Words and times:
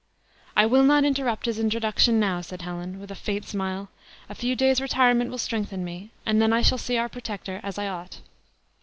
"I 0.55 0.65
will 0.65 0.81
not 0.81 1.03
interrupt 1.03 1.45
his 1.45 1.59
introduction 1.59 2.19
now," 2.19 2.41
said 2.41 2.63
Helen, 2.63 2.99
with 2.99 3.11
a 3.11 3.13
faint 3.13 3.45
smile; 3.45 3.89
"a 4.29 4.33
few 4.33 4.55
days' 4.55 4.81
retirement 4.81 5.29
will 5.29 5.37
strengthen 5.37 5.85
me, 5.85 6.09
and 6.25 6.41
then 6.41 6.51
I 6.51 6.63
shall 6.63 6.79
see 6.79 6.97
our 6.97 7.07
protector 7.07 7.59
as 7.61 7.77
I 7.77 7.85
ought." 7.87 8.21